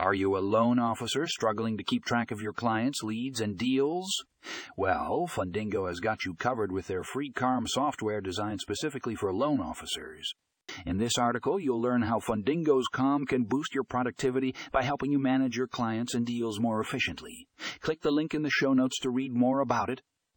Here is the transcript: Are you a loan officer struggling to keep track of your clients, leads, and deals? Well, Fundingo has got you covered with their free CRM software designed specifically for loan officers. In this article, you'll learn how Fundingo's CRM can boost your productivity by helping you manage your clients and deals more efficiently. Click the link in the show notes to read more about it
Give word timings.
Are 0.00 0.14
you 0.14 0.36
a 0.36 0.38
loan 0.38 0.78
officer 0.78 1.26
struggling 1.26 1.76
to 1.76 1.82
keep 1.82 2.04
track 2.04 2.30
of 2.30 2.40
your 2.40 2.52
clients, 2.52 3.02
leads, 3.02 3.40
and 3.40 3.58
deals? 3.58 4.08
Well, 4.76 5.26
Fundingo 5.28 5.88
has 5.88 5.98
got 5.98 6.24
you 6.24 6.34
covered 6.34 6.70
with 6.70 6.86
their 6.86 7.02
free 7.02 7.32
CRM 7.32 7.66
software 7.66 8.20
designed 8.20 8.60
specifically 8.60 9.16
for 9.16 9.34
loan 9.34 9.60
officers. 9.60 10.32
In 10.86 10.98
this 10.98 11.18
article, 11.18 11.58
you'll 11.58 11.82
learn 11.82 12.02
how 12.02 12.20
Fundingo's 12.20 12.86
CRM 12.94 13.26
can 13.26 13.42
boost 13.42 13.74
your 13.74 13.82
productivity 13.82 14.54
by 14.70 14.84
helping 14.84 15.10
you 15.10 15.18
manage 15.18 15.56
your 15.56 15.66
clients 15.66 16.14
and 16.14 16.24
deals 16.24 16.60
more 16.60 16.80
efficiently. 16.80 17.48
Click 17.80 18.00
the 18.00 18.12
link 18.12 18.34
in 18.34 18.42
the 18.42 18.50
show 18.50 18.74
notes 18.74 19.00
to 19.00 19.10
read 19.10 19.32
more 19.32 19.58
about 19.58 19.90
it 19.90 20.02